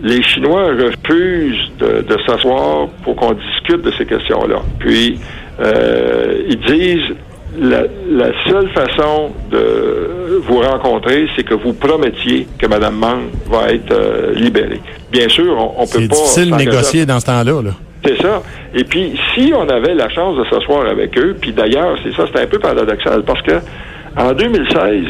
les 0.00 0.22
Chinois 0.22 0.68
refusent 0.68 1.72
de, 1.80 2.16
s'asseoir 2.24 2.86
pour 3.02 3.16
qu'on 3.16 3.32
discute 3.32 3.82
de 3.82 3.90
ces 3.98 4.06
questions-là. 4.06 4.62
Puis, 4.78 5.18
euh, 5.60 6.42
ils 6.48 6.60
disent 6.60 7.16
la, 7.58 7.82
seule 8.48 8.68
façon 8.70 9.30
de 9.50 10.40
vous 10.42 10.60
rencontrer, 10.60 11.26
c'est 11.36 11.42
que 11.42 11.54
vous 11.54 11.72
promettiez 11.72 12.46
que 12.58 12.66
Mme 12.66 12.96
Mang 12.96 13.20
va 13.50 13.72
être 13.72 13.92
euh, 13.92 14.32
libérée. 14.34 14.80
Bien 15.10 15.28
sûr, 15.28 15.56
on, 15.58 15.82
on 15.82 15.86
peut 15.86 15.86
pas... 15.86 15.98
C'est 15.98 16.08
difficile 16.08 16.50
de 16.50 16.56
négocier 16.56 17.06
dans 17.06 17.20
ce 17.20 17.26
temps-là. 17.26 17.62
Là. 17.62 17.70
C'est 18.04 18.20
ça. 18.22 18.42
Et 18.74 18.84
puis, 18.84 19.18
si 19.34 19.52
on 19.54 19.68
avait 19.68 19.94
la 19.94 20.08
chance 20.08 20.36
de 20.36 20.44
s'asseoir 20.44 20.86
avec 20.86 21.18
eux, 21.18 21.36
puis 21.40 21.52
d'ailleurs, 21.52 21.98
c'est 22.02 22.14
ça, 22.14 22.24
c'est 22.32 22.40
un 22.40 22.46
peu 22.46 22.58
paradoxal, 22.58 23.22
parce 23.24 23.42
que 23.42 23.60
en 24.16 24.32
2016, 24.32 25.04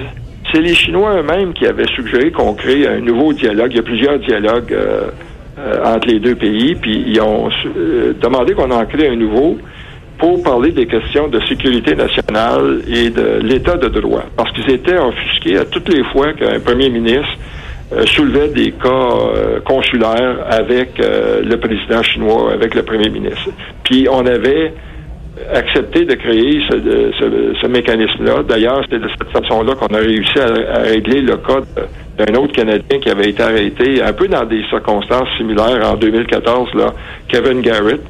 c'est 0.53 0.61
les 0.61 0.75
Chinois 0.75 1.21
eux-mêmes 1.21 1.53
qui 1.53 1.67
avaient 1.67 1.87
suggéré 1.95 2.33
qu'on 2.33 2.55
crée 2.55 2.87
un 2.87 3.01
nouveau 3.01 3.33
dialogue. 3.33 3.71
Il 3.73 3.77
y 3.77 3.81
a 3.81 3.83
plusieurs 3.83 4.19
dialogues 4.19 4.73
euh, 4.73 5.11
euh, 5.59 5.85
entre 5.85 6.09
les 6.09 6.19
deux 6.19 6.35
pays, 6.35 6.75
puis 6.75 7.05
ils 7.07 7.21
ont 7.21 7.49
demandé 8.21 8.55
qu'on 8.55 8.71
en 8.71 8.85
crée 8.87 9.09
un 9.09 9.17
nouveau 9.17 9.59
pour 10.21 10.43
parler 10.43 10.71
des 10.71 10.87
questions 10.87 11.29
de 11.29 11.41
sécurité 11.49 11.97
nationale 11.97 12.83
et 12.87 13.09
de 13.09 13.41
l'état 13.43 13.77
de 13.77 13.89
droit. 13.89 14.23
Parce 14.37 14.53
qu'ils 14.53 14.71
étaient 14.71 14.99
offusqués 14.99 15.57
à 15.57 15.65
toutes 15.65 15.89
les 15.89 16.05
fois 16.05 16.35
qu'un 16.35 16.61
premier 16.61 16.91
ministre 16.91 17.39
euh, 17.93 18.05
soulevait 18.07 18.49
des 18.49 18.73
cas 18.73 18.89
euh, 18.89 19.61
consulaires 19.65 20.37
avec 20.49 21.01
euh, 21.01 21.41
le 21.43 21.57
président 21.57 22.03
chinois, 22.03 22.53
avec 22.53 22.75
le 22.75 22.83
premier 22.83 23.09
ministre. 23.09 23.49
Puis 23.83 24.07
on 24.11 24.27
avait 24.27 24.75
accepté 25.55 26.05
de 26.05 26.15
créer 26.15 26.61
ce, 26.69 27.67
mécanisme-là. 27.67 28.43
D'ailleurs, 28.47 28.83
c'était 28.85 28.99
de 28.99 29.09
cette 29.09 29.31
façon-là 29.31 29.75
qu'on 29.75 29.95
a 29.95 29.99
réussi 29.99 30.39
à, 30.39 30.83
régler 30.83 31.23
le 31.23 31.39
cas 31.39 31.61
d'un 32.19 32.35
autre 32.35 32.53
Canadien 32.53 32.99
qui 33.01 33.09
avait 33.09 33.31
été 33.31 33.43
arrêté 33.43 34.03
un 34.03 34.13
peu 34.13 34.29
dans 34.29 34.45
des 34.45 34.63
circonstances 34.69 35.29
similaires 35.39 35.81
en 35.91 35.97
2014, 35.97 36.75
là, 36.75 36.93
Kevin 37.27 37.63
Garrett. 37.63 38.03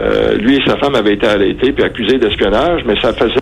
Euh, 0.00 0.36
lui 0.36 0.56
et 0.56 0.62
sa 0.66 0.76
femme 0.76 0.94
avaient 0.94 1.14
été 1.14 1.26
arrêtés 1.26 1.72
puis 1.72 1.84
accusés 1.84 2.18
d'espionnage, 2.18 2.82
mais 2.86 3.00
ça 3.00 3.12
faisait 3.12 3.40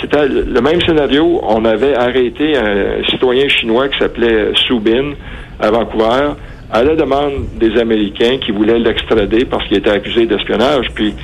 c'était 0.00 0.26
le 0.28 0.60
même 0.60 0.80
scénario. 0.82 1.40
On 1.42 1.64
avait 1.64 1.94
arrêté 1.94 2.56
un 2.56 3.02
citoyen 3.08 3.48
chinois 3.48 3.88
qui 3.88 3.98
s'appelait 3.98 4.52
Subin 4.66 5.12
à 5.60 5.70
Vancouver 5.70 6.34
à 6.72 6.84
la 6.84 6.94
demande 6.94 7.46
des 7.56 7.78
Américains 7.78 8.38
qui 8.44 8.52
voulaient 8.52 8.78
l'extrader 8.78 9.44
parce 9.44 9.66
qu'il 9.66 9.78
était 9.78 9.90
accusé 9.90 10.26
d'espionnage. 10.26 10.86
Puis 10.94 11.14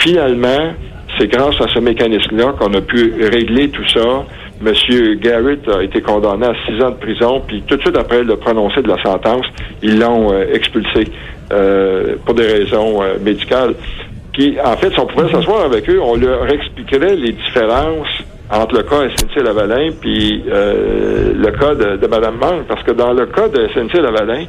finalement, 0.00 0.72
c'est 1.18 1.28
grâce 1.28 1.60
à 1.60 1.68
ce 1.68 1.78
mécanisme-là 1.78 2.54
qu'on 2.58 2.74
a 2.74 2.80
pu 2.80 3.14
régler 3.20 3.68
tout 3.68 3.86
ça. 3.88 4.24
Monsieur 4.60 5.14
Garrett 5.14 5.68
a 5.68 5.82
été 5.82 6.00
condamné 6.00 6.46
à 6.46 6.54
six 6.66 6.82
ans 6.82 6.90
de 6.90 6.96
prison, 6.96 7.42
puis 7.46 7.62
tout 7.66 7.76
de 7.76 7.82
suite 7.82 7.96
après 7.96 8.22
le 8.22 8.36
prononcé 8.36 8.80
de 8.82 8.88
la 8.88 9.02
sentence, 9.02 9.44
ils 9.82 9.98
l'ont 9.98 10.32
euh, 10.32 10.46
expulsé 10.52 11.04
euh, 11.52 12.16
pour 12.24 12.34
des 12.34 12.46
raisons 12.46 13.02
médicales 13.22 13.74
en 14.64 14.76
fait, 14.76 14.92
si 14.92 15.00
on 15.00 15.06
pouvait 15.06 15.30
s'asseoir 15.30 15.64
avec 15.64 15.88
eux, 15.88 16.00
on 16.02 16.16
leur 16.16 16.46
expliquerait 16.52 17.16
les 17.16 17.32
différences 17.32 18.22
entre 18.50 18.76
le 18.76 18.82
cas 18.82 19.08
SNC-Lavalin 19.16 19.92
puis 20.00 20.44
euh, 20.48 21.32
le 21.34 21.50
cas 21.52 21.74
de, 21.74 22.06
Mme 22.06 22.36
Mang. 22.36 22.64
Parce 22.68 22.82
que 22.82 22.92
dans 22.92 23.12
le 23.12 23.26
cas 23.26 23.48
de 23.48 23.66
SNC-Lavalin, 23.68 24.44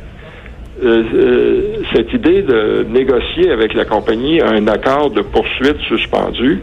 euh, 0.83 1.03
euh, 1.13 1.61
cette 1.93 2.13
idée 2.13 2.41
de 2.41 2.85
négocier 2.89 3.49
avec 3.51 3.73
la 3.73 3.85
compagnie 3.85 4.41
un 4.41 4.67
accord 4.67 5.09
de 5.09 5.21
poursuite 5.21 5.79
suspendu, 5.87 6.61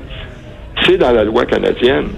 c'est 0.83 0.99
dans 0.99 1.13
la 1.13 1.25
loi 1.25 1.47
canadienne. 1.47 2.09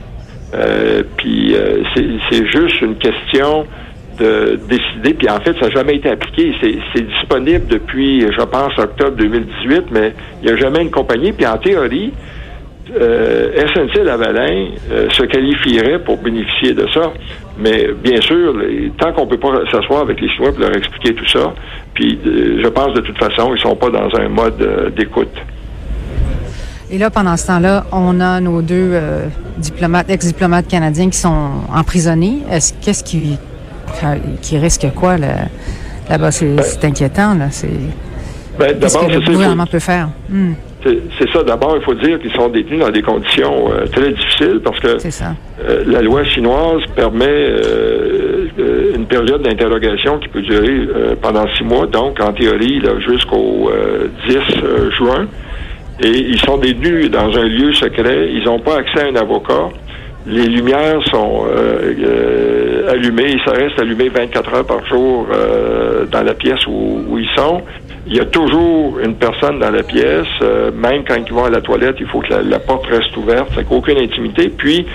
Puis 1.17 1.55
c'est 1.95 2.47
juste 2.47 2.81
une 2.81 2.97
question 2.97 3.67
de 4.19 4.59
décider, 4.69 5.15
puis 5.15 5.29
en 5.29 5.41
fait, 5.41 5.53
ça 5.61 5.67
n'a 5.67 5.71
jamais 5.71 5.97
été 5.97 6.09
appliqué. 6.09 6.55
C'est 6.95 7.07
disponible 7.07 7.67
depuis, 7.67 8.23
je 8.23 8.43
pense, 8.45 8.79
octobre 8.79 9.17
2018, 9.17 9.85
mais 9.91 10.15
il 10.41 10.47
n'y 10.47 10.53
a 10.53 10.57
jamais 10.57 10.83
une 10.83 10.91
compagnie. 10.91 11.33
Puis 11.33 11.47
en 11.47 11.59
théorie, 11.59 12.13
euh, 12.95 13.67
SNC-Lavalin 13.75 14.69
euh, 14.91 15.11
se 15.11 15.25
qualifierait 15.25 15.99
pour 15.99 16.19
bénéficier 16.19 16.73
de 16.73 16.87
ça. 16.95 17.13
Mais 17.59 17.89
bien 18.03 18.21
sûr, 18.21 18.55
tant 18.99 19.13
qu'on 19.13 19.27
peut 19.27 19.39
pas 19.39 19.53
s'asseoir 19.71 20.03
avec 20.03 20.21
les 20.21 20.29
Chinois 20.29 20.53
pour 20.53 20.61
leur 20.61 20.77
expliquer 20.77 21.15
tout 21.15 21.27
ça, 21.27 21.55
puis 21.95 22.19
euh, 22.27 22.61
je 22.63 22.69
pense 22.69 22.93
de 22.95 23.01
toute 23.01 23.19
façon, 23.19 23.55
ils 23.55 23.61
sont 23.61 23.77
pas 23.77 23.91
dans 23.91 24.15
un 24.17 24.29
mode 24.29 24.61
euh, 24.61 24.91
d'écoute. 24.91 25.35
Et 26.91 26.99
là, 26.99 27.11
pendant 27.11 27.37
ce 27.37 27.47
temps-là, 27.49 27.85
on 27.93 28.21
a 28.21 28.41
nos 28.41 28.63
deux 28.63 28.93
diplomates, 29.59 30.09
ex-diplomates 30.09 30.69
canadiens 30.69 31.11
qui 31.11 31.19
sont 31.19 31.49
emprisonnés. 31.75 32.43
Est-ce 32.51 32.75
qu'est-ce 32.81 33.03
qui 33.03 33.39
qui 34.41 34.59
risque 34.59 34.87
quoi 34.95 35.17
là-bas? 35.17 36.31
C'est 36.31 36.85
inquiétant, 36.85 37.35
là. 37.35 37.49
C'est. 37.51 37.69
Ben, 38.59 38.79
Qu'est-ce 38.79 38.99
que 38.99 39.13
le 39.13 39.21
gouvernement 39.21 39.67
peut 39.67 39.81
faire? 39.81 40.09
Hmm. 40.29 40.53
C'est 41.19 41.31
ça. 41.33 41.43
D'abord, 41.43 41.77
il 41.77 41.83
faut 41.83 41.95
dire 41.95 42.19
qu'ils 42.21 42.33
sont 42.33 42.49
détenus 42.49 42.81
dans 42.81 42.91
des 42.91 43.03
conditions 43.03 43.71
euh, 43.73 43.87
très 43.87 44.11
difficiles 44.13 44.61
parce 44.63 44.79
que 44.81 44.89
euh, 44.89 45.85
la 45.87 46.03
loi 46.03 46.25
chinoise 46.25 46.83
permet 46.95 47.27
euh, 47.29 48.47
une 48.95 49.07
période 49.07 49.43
d'interrogation 49.43 50.19
qui 50.19 50.29
peut 50.29 50.43
durer 50.43 50.89
pendant 51.21 51.45
six 51.57 51.65
mois, 51.65 51.87
donc 51.87 52.21
en 52.21 52.33
théorie 52.33 52.81
jusqu'au 53.07 53.71
10 54.29 54.37
juin. 54.97 55.27
Et 56.03 56.09
ils 56.09 56.41
sont 56.41 56.59
détenus 56.59 57.11
dans 57.11 57.37
un 57.37 57.45
lieu 57.45 57.73
secret. 57.73 58.31
Ils 58.33 58.45
n'ont 58.45 58.61
pas 58.61 58.79
accès 58.79 59.01
à 59.01 59.07
un 59.09 59.17
avocat 59.17 59.71
les 60.27 60.47
lumières 60.47 61.01
sont 61.09 61.45
euh, 61.47 61.95
euh, 62.01 62.91
allumées, 62.91 63.37
ça 63.45 63.53
reste 63.53 63.79
allumé 63.79 64.09
24 64.09 64.55
heures 64.55 64.67
par 64.67 64.85
jour 64.87 65.29
euh, 65.33 66.05
dans 66.07 66.23
la 66.23 66.35
pièce 66.35 66.67
où, 66.67 67.17
ils 67.17 67.29
sont. 67.37 67.63
Il 68.09 68.17
y 68.17 68.21
a 68.21 68.25
toujours 68.25 68.99
une 69.01 69.15
personne 69.17 69.59
dans 69.59 69.71
la 69.71 69.83
pièce, 69.83 70.27
même 70.75 71.03
quand 71.05 71.17
ils 71.17 71.33
vont 71.33 71.45
à 71.45 71.51
la 71.51 71.61
toilette, 71.61 71.97
il 71.99 72.07
faut 72.07 72.21
que 72.21 72.35
la, 72.35 72.59
porte 72.61 72.87
reste 72.87 73.17
ouverte, 73.17 73.49
c'est 73.57 73.67
qu'aucune 73.67 73.99
intimité. 73.99 74.49
Puis, 74.49 74.87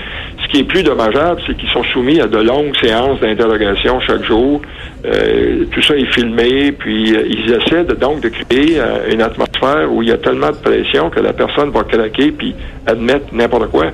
qui 0.52 0.60
est 0.60 0.64
plus 0.64 0.82
dommageable, 0.82 1.40
c'est 1.46 1.56
qu'ils 1.56 1.70
sont 1.70 1.82
soumis 1.84 2.20
à 2.20 2.26
de 2.26 2.38
longues 2.38 2.76
séances 2.80 3.18
d'interrogation 3.20 4.00
chaque 4.00 4.22
jour. 4.24 4.60
tout 5.02 5.82
ça 5.82 5.96
est 5.96 6.12
filmé, 6.12 6.72
puis 6.72 7.10
ils 7.10 7.52
essaient 7.52 7.84
donc 7.84 8.20
de 8.20 8.28
créer 8.28 8.78
une 9.10 9.22
atmosphère 9.22 9.90
où 9.90 10.02
il 10.02 10.10
y 10.10 10.12
a 10.12 10.18
tellement 10.18 10.50
de 10.50 10.56
pression 10.56 11.08
que 11.08 11.20
la 11.20 11.32
personne 11.32 11.70
va 11.70 11.84
craquer 11.84 12.32
puis 12.32 12.54
admettre 12.86 13.26
n'importe 13.32 13.70
quoi. 13.70 13.86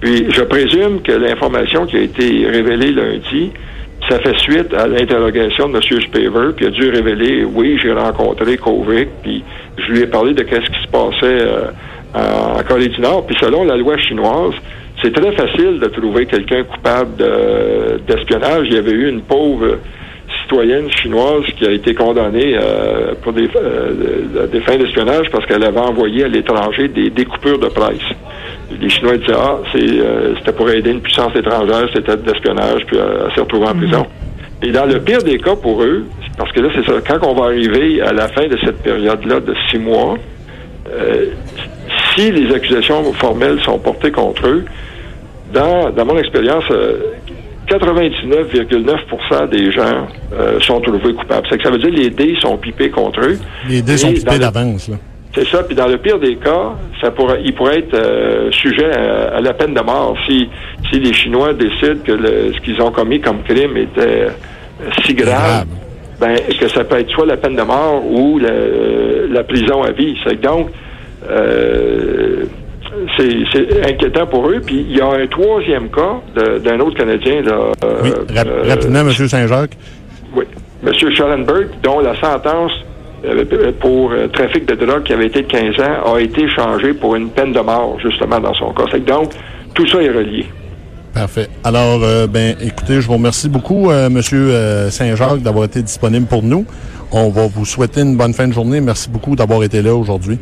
Puis 0.00 0.26
je 0.30 0.42
présume 0.42 1.02
que 1.02 1.12
l'information 1.12 1.86
qui 1.86 1.96
a 1.96 2.00
été 2.00 2.46
révélée 2.48 2.92
lundi, 2.92 3.52
ça 4.08 4.18
fait 4.20 4.36
suite 4.38 4.72
à 4.72 4.86
l'interrogation 4.86 5.68
de 5.68 5.76
M. 5.76 6.00
Spaver, 6.02 6.52
puis 6.56 6.66
a 6.66 6.70
dû 6.70 6.88
révéler, 6.88 7.44
oui, 7.44 7.78
j'ai 7.82 7.92
rencontré 7.92 8.56
Kovic, 8.56 9.08
puis 9.22 9.42
je 9.76 9.92
lui 9.92 10.00
ai 10.00 10.06
parlé 10.06 10.34
de 10.34 10.42
qu'est-ce 10.42 10.70
qui 10.70 10.82
se 10.82 10.88
passait 10.88 11.16
euh, 11.24 11.70
en 12.14 12.62
Corée 12.62 12.88
du 12.88 13.00
Nord. 13.00 13.26
Puis 13.26 13.36
selon 13.40 13.64
la 13.64 13.76
loi 13.76 13.98
chinoise, 13.98 14.54
c'est 15.02 15.12
très 15.12 15.32
facile 15.32 15.78
de 15.80 15.86
trouver 15.86 16.26
quelqu'un 16.26 16.64
coupable 16.64 17.22
d'espionnage. 18.06 18.66
il 18.68 18.74
y 18.74 18.78
avait 18.78 18.92
eu 18.92 19.08
une 19.08 19.22
pauvre 19.22 19.78
citoyenne 20.42 20.90
chinoise 20.90 21.44
qui 21.56 21.66
a 21.66 21.70
été 21.70 21.94
condamnée 21.94 22.56
euh, 22.56 23.14
pour 23.22 23.32
des, 23.32 23.48
euh, 23.56 24.46
des 24.46 24.60
fins 24.60 24.76
d'espionnage 24.76 25.30
parce 25.30 25.46
qu'elle 25.46 25.64
avait 25.64 25.78
envoyé 25.78 26.24
à 26.24 26.28
l'étranger 26.28 26.88
des 26.88 27.10
découpures 27.10 27.58
de 27.58 27.68
presse 27.68 28.02
les 28.70 28.88
Chinois 28.88 29.16
disaient 29.16 29.32
ah 29.34 29.58
euh, 29.74 30.34
c'était 30.38 30.52
pour 30.52 30.68
aider 30.70 30.90
une 30.90 31.00
puissance 31.00 31.34
étrangère, 31.34 31.88
c'était 31.92 32.16
de 32.16 32.26
l'espionnage, 32.26 32.84
puis 32.86 32.98
euh, 32.98 33.26
elle 33.26 33.34
s'est 33.34 33.40
retrouvée 33.40 33.66
en 33.66 33.74
mhm. 33.74 33.82
prison. 33.82 34.06
Et 34.62 34.70
dans 34.72 34.86
le 34.86 35.00
pire 35.00 35.22
des 35.22 35.38
cas 35.38 35.56
pour 35.56 35.82
eux, 35.82 36.04
parce 36.36 36.52
que 36.52 36.60
là 36.60 36.68
c'est 36.74 36.84
ça, 36.84 36.94
quand 37.06 37.26
on 37.26 37.34
va 37.34 37.46
arriver 37.46 38.00
à 38.02 38.12
la 38.12 38.28
fin 38.28 38.46
de 38.46 38.58
cette 38.64 38.82
période-là 38.82 39.40
de 39.40 39.54
six 39.70 39.78
mois, 39.78 40.16
euh, 40.90 41.26
si 42.18 42.32
les 42.32 42.52
accusations 42.54 43.12
formelles 43.14 43.60
sont 43.62 43.78
portées 43.78 44.10
contre 44.10 44.46
eux, 44.46 44.64
dans, 45.52 45.90
dans 45.90 46.04
mon 46.04 46.18
expérience, 46.18 46.64
99,9% 47.68 49.48
des 49.48 49.70
gens 49.72 50.08
sont 50.60 50.80
trouvés 50.80 51.14
coupables. 51.14 51.46
C'est 51.48 51.58
que 51.58 51.62
ça 51.62 51.70
veut 51.70 51.78
dire 51.78 51.90
que 51.90 51.96
les 51.96 52.10
dés 52.10 52.36
sont 52.40 52.56
pipés 52.58 52.90
contre 52.90 53.20
eux. 53.20 53.38
Les 53.68 53.82
dés 53.82 53.96
sont 53.96 54.12
pipés 54.12 54.38
d'avance, 54.38 54.88
là. 54.88 54.96
C'est 55.34 55.46
ça. 55.46 55.62
Puis 55.62 55.76
dans 55.76 55.86
le 55.86 55.98
pire 55.98 56.18
des 56.18 56.36
cas, 56.36 56.72
ça 57.00 57.10
pourrait, 57.10 57.40
il 57.44 57.54
pourrait 57.54 57.78
être 57.80 57.94
euh, 57.94 58.50
sujet 58.50 58.90
à, 58.90 59.40
la 59.40 59.52
peine 59.52 59.74
de 59.74 59.80
mort 59.80 60.16
si, 60.26 60.48
si 60.90 60.98
les 60.98 61.12
Chinois 61.12 61.52
décident 61.52 62.02
que 62.04 62.16
ce 62.52 62.60
qu'ils 62.60 62.80
ont 62.80 62.90
commis 62.90 63.20
comme 63.20 63.42
crime 63.42 63.76
était 63.76 64.00
euh, 64.00 64.30
si 65.04 65.14
grave. 65.14 65.66
Ben, 66.20 66.36
que 66.58 66.66
ça 66.66 66.82
peut 66.82 66.98
être 66.98 67.10
soit 67.10 67.26
la 67.26 67.36
peine 67.36 67.54
de 67.54 67.62
mort 67.62 68.04
ou 68.04 68.40
la, 68.40 69.44
prison 69.44 69.84
à 69.84 69.92
vie. 69.92 70.16
Donc, 70.42 70.70
euh, 71.28 72.44
c'est 73.16 73.86
inquiétant 73.90 74.26
pour 74.26 74.48
eux. 74.48 74.60
Puis 74.64 74.86
il 74.88 74.96
y 74.96 75.00
a 75.00 75.08
un 75.08 75.26
troisième 75.26 75.88
cas 75.90 76.20
d'un 76.64 76.80
autre 76.80 76.96
Canadien. 76.96 77.42
Là, 77.42 77.72
oui, 78.02 78.10
rapidement, 78.68 79.00
M. 79.00 79.10
Saint-Jacques. 79.12 79.76
Oui. 80.34 80.44
M. 80.86 80.92
Schellenberg, 80.94 81.68
dont 81.82 82.00
la 82.00 82.14
sentence 82.20 82.72
euh, 83.24 83.72
pour 83.80 84.12
euh, 84.12 84.28
trafic 84.28 84.64
de 84.66 84.76
drogue 84.76 85.02
qui 85.02 85.12
avait 85.12 85.26
été 85.26 85.42
de 85.42 85.48
15 85.48 85.80
ans 85.80 86.14
a 86.14 86.20
été 86.20 86.48
changé 86.50 86.94
pour 86.94 87.16
une 87.16 87.30
peine 87.30 87.52
de 87.52 87.58
mort, 87.58 87.98
justement, 88.00 88.38
dans 88.38 88.54
son 88.54 88.72
cas. 88.72 88.84
Donc, 88.98 89.32
tout 89.74 89.88
ça 89.88 90.00
est 90.00 90.10
relié. 90.10 90.46
Parfait. 91.12 91.48
Alors, 91.64 92.00
euh, 92.04 92.28
ben, 92.28 92.54
écoutez, 92.60 93.00
je 93.00 93.06
vous 93.08 93.14
remercie 93.14 93.48
beaucoup, 93.48 93.90
Monsieur 94.08 94.52
Saint-Jacques, 94.90 95.42
d'avoir 95.42 95.64
été 95.64 95.82
disponible 95.82 96.26
pour 96.26 96.44
nous. 96.44 96.64
On 97.10 97.30
va 97.30 97.48
vous 97.48 97.64
souhaiter 97.64 98.02
une 98.02 98.16
bonne 98.16 98.34
fin 98.34 98.46
de 98.46 98.52
journée. 98.52 98.80
Merci 98.80 99.08
beaucoup 99.10 99.34
d'avoir 99.34 99.64
été 99.64 99.82
là 99.82 99.94
aujourd'hui. 99.94 100.38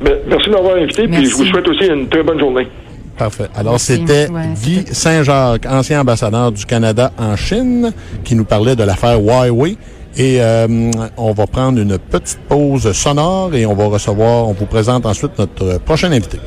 Merci 0.00 0.48
de 0.48 0.54
m'avoir 0.54 0.76
invité, 0.76 1.08
puis 1.08 1.26
je 1.26 1.34
vous 1.34 1.44
souhaite 1.46 1.68
aussi 1.68 1.86
une 1.86 2.08
très 2.08 2.22
bonne 2.22 2.38
journée. 2.38 2.68
Parfait. 3.16 3.48
Alors, 3.54 3.80
c'était 3.80 4.28
Guy 4.62 4.84
Saint-Jacques, 4.92 5.64
ancien 5.66 6.02
ambassadeur 6.02 6.52
du 6.52 6.66
Canada 6.66 7.12
en 7.18 7.34
Chine, 7.34 7.92
qui 8.24 8.34
nous 8.34 8.44
parlait 8.44 8.76
de 8.76 8.84
l'affaire 8.84 9.18
Huawei. 9.18 9.76
Et 10.18 10.38
euh, 10.40 10.90
on 11.18 11.32
va 11.32 11.46
prendre 11.46 11.78
une 11.78 11.98
petite 11.98 12.38
pause 12.48 12.90
sonore 12.92 13.54
et 13.54 13.66
on 13.66 13.74
va 13.74 13.86
recevoir, 13.86 14.48
on 14.48 14.52
vous 14.52 14.64
présente 14.64 15.04
ensuite 15.04 15.38
notre 15.38 15.78
prochain 15.80 16.10
invité. 16.10 16.38